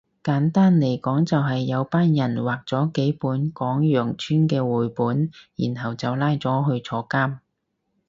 [0.23, 7.37] 簡單嚟講就係有班人畫咗幾本講羊村嘅繪本然後就拉咗去坐監